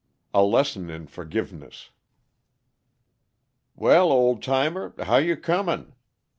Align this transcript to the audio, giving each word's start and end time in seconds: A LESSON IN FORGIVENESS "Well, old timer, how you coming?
A 0.33 0.41
LESSON 0.41 0.89
IN 0.89 1.05
FORGIVENESS 1.05 1.91
"Well, 3.75 4.11
old 4.11 4.41
timer, 4.41 4.95
how 4.97 5.17
you 5.17 5.37
coming? 5.37 5.93